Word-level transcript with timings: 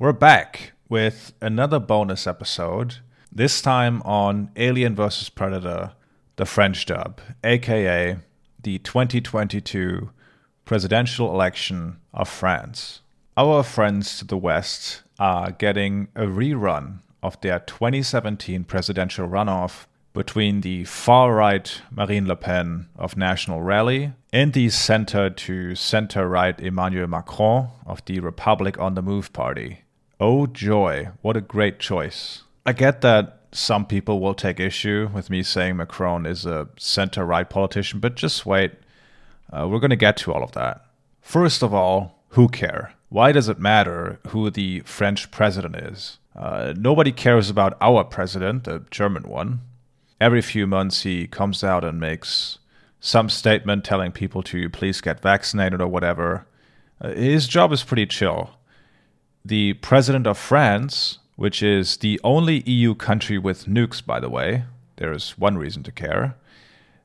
We're 0.00 0.12
back 0.12 0.74
with 0.88 1.32
another 1.40 1.80
bonus 1.80 2.28
episode, 2.28 2.98
this 3.32 3.60
time 3.60 4.00
on 4.02 4.52
Alien 4.54 4.94
vs. 4.94 5.28
Predator, 5.28 5.90
the 6.36 6.46
French 6.46 6.86
dub, 6.86 7.20
aka 7.42 8.16
the 8.62 8.78
2022 8.78 10.10
presidential 10.64 11.32
election 11.34 11.96
of 12.14 12.28
France. 12.28 13.00
Our 13.36 13.64
friends 13.64 14.20
to 14.20 14.24
the 14.24 14.36
West 14.36 15.02
are 15.18 15.50
getting 15.50 16.06
a 16.14 16.26
rerun 16.26 17.00
of 17.20 17.40
their 17.40 17.58
2017 17.58 18.62
presidential 18.62 19.28
runoff 19.28 19.86
between 20.12 20.60
the 20.60 20.84
far 20.84 21.34
right 21.34 21.82
Marine 21.90 22.28
Le 22.28 22.36
Pen 22.36 22.86
of 22.96 23.16
National 23.16 23.62
Rally 23.62 24.12
and 24.32 24.52
the 24.52 24.70
center 24.70 25.28
to 25.28 25.74
center 25.74 26.28
right 26.28 26.58
Emmanuel 26.60 27.08
Macron 27.08 27.70
of 27.84 28.04
the 28.04 28.20
Republic 28.20 28.78
on 28.78 28.94
the 28.94 29.02
Move 29.02 29.32
party. 29.32 29.82
Oh 30.20 30.46
joy, 30.48 31.10
what 31.22 31.36
a 31.36 31.40
great 31.40 31.78
choice. 31.78 32.42
I 32.66 32.72
get 32.72 33.02
that 33.02 33.46
some 33.52 33.86
people 33.86 34.20
will 34.20 34.34
take 34.34 34.58
issue 34.58 35.08
with 35.14 35.30
me 35.30 35.44
saying 35.44 35.76
Macron 35.76 36.26
is 36.26 36.44
a 36.44 36.68
center 36.76 37.24
right 37.24 37.48
politician, 37.48 38.00
but 38.00 38.16
just 38.16 38.44
wait. 38.44 38.72
Uh, 39.52 39.68
we're 39.68 39.78
going 39.78 39.90
to 39.90 39.96
get 39.96 40.16
to 40.18 40.32
all 40.32 40.42
of 40.42 40.52
that. 40.52 40.84
First 41.20 41.62
of 41.62 41.72
all, 41.72 42.22
who 42.30 42.48
care? 42.48 42.94
Why 43.10 43.30
does 43.30 43.48
it 43.48 43.60
matter 43.60 44.18
who 44.28 44.50
the 44.50 44.80
French 44.80 45.30
president 45.30 45.76
is? 45.76 46.18
Uh, 46.34 46.74
nobody 46.76 47.12
cares 47.12 47.48
about 47.48 47.78
our 47.80 48.02
president, 48.02 48.64
the 48.64 48.84
German 48.90 49.22
one. 49.22 49.60
Every 50.20 50.42
few 50.42 50.66
months, 50.66 51.02
he 51.02 51.28
comes 51.28 51.62
out 51.62 51.84
and 51.84 52.00
makes 52.00 52.58
some 53.00 53.28
statement 53.28 53.84
telling 53.84 54.10
people 54.10 54.42
to 54.42 54.68
please 54.68 55.00
get 55.00 55.20
vaccinated 55.20 55.80
or 55.80 55.88
whatever. 55.88 56.46
Uh, 57.00 57.10
his 57.10 57.46
job 57.46 57.72
is 57.72 57.84
pretty 57.84 58.04
chill. 58.04 58.50
The 59.44 59.74
president 59.74 60.26
of 60.26 60.36
France, 60.36 61.18
which 61.36 61.62
is 61.62 61.98
the 61.98 62.20
only 62.24 62.62
EU 62.68 62.94
country 62.94 63.38
with 63.38 63.66
nukes, 63.66 64.04
by 64.04 64.20
the 64.20 64.28
way, 64.28 64.64
there 64.96 65.12
is 65.12 65.38
one 65.38 65.56
reason 65.56 65.82
to 65.84 65.92
care. 65.92 66.36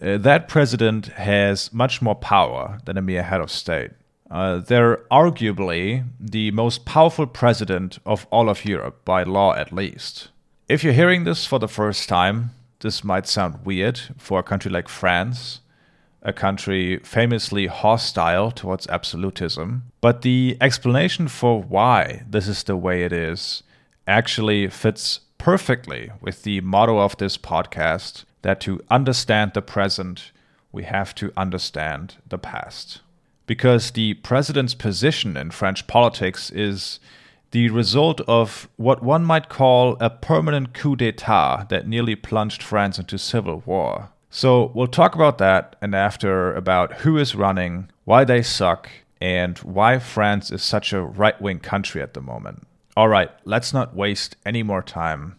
Uh, 0.00 0.18
that 0.18 0.48
president 0.48 1.06
has 1.06 1.72
much 1.72 2.02
more 2.02 2.14
power 2.14 2.78
than 2.84 2.98
a 2.98 3.02
mere 3.02 3.22
head 3.22 3.40
of 3.40 3.50
state. 3.50 3.92
Uh, 4.30 4.58
they're 4.58 4.98
arguably 5.10 6.04
the 6.18 6.50
most 6.50 6.84
powerful 6.84 7.26
president 7.26 7.98
of 8.04 8.26
all 8.30 8.48
of 8.48 8.64
Europe, 8.64 9.04
by 9.04 9.22
law 9.22 9.54
at 9.54 9.72
least. 9.72 10.28
If 10.68 10.82
you're 10.82 10.92
hearing 10.92 11.24
this 11.24 11.46
for 11.46 11.58
the 11.58 11.68
first 11.68 12.08
time, 12.08 12.50
this 12.80 13.04
might 13.04 13.26
sound 13.26 13.64
weird 13.64 14.00
for 14.18 14.40
a 14.40 14.42
country 14.42 14.70
like 14.70 14.88
France, 14.88 15.60
a 16.26 16.32
country 16.32 16.98
famously 16.98 17.68
hostile 17.68 18.50
towards 18.50 18.86
absolutism. 18.88 19.84
But 20.00 20.22
the 20.22 20.58
explanation 20.60 21.28
for 21.28 21.62
why 21.62 22.24
this 22.28 22.48
is 22.48 22.64
the 22.64 22.76
way 22.76 23.04
it 23.04 23.12
is 23.12 23.62
actually 24.06 24.68
fits 24.68 25.20
perfectly 25.38 26.10
with 26.20 26.42
the 26.42 26.60
motto 26.60 26.98
of 26.98 27.16
this 27.16 27.38
podcast 27.38 28.24
that 28.42 28.60
to 28.62 28.80
understand 28.90 29.52
the 29.54 29.62
present, 29.62 30.32
we 30.72 30.82
have 30.82 31.14
to 31.14 31.32
understand 31.36 32.16
the 32.28 32.38
past 32.38 33.00
because 33.46 33.92
the 33.92 34.14
president's 34.14 34.74
position 34.74 35.36
in 35.36 35.50
French 35.50 35.86
politics 35.86 36.50
is 36.50 36.98
the 37.52 37.70
result 37.70 38.20
of 38.22 38.68
what 38.76 39.02
one 39.02 39.24
might 39.24 39.48
call 39.48 39.96
a 40.00 40.10
permanent 40.10 40.74
coup 40.74 40.96
d'etat 40.96 41.66
that 41.68 41.86
nearly 41.86 42.16
plunged 42.16 42.62
France 42.62 42.98
into 42.98 43.16
civil 43.16 43.62
war. 43.64 44.10
So 44.30 44.70
we'll 44.74 44.86
talk 44.86 45.14
about 45.14 45.38
that 45.38 45.76
and 45.80 45.94
after 45.94 46.54
about 46.54 46.92
who 46.98 47.18
is 47.18 47.34
running, 47.34 47.90
why 48.04 48.24
they 48.24 48.42
suck, 48.42 48.88
and 49.20 49.58
why 49.58 49.98
France 49.98 50.50
is 50.50 50.62
such 50.62 50.92
a 50.92 51.02
right 51.02 51.40
wing 51.40 51.58
country 51.58 52.02
at 52.02 52.14
the 52.14 52.20
moment. 52.20 52.66
All 52.96 53.08
right, 53.08 53.30
let's 53.44 53.72
not 53.72 53.96
waste 53.96 54.36
any 54.46 54.62
more 54.62 54.82
time. 54.82 55.34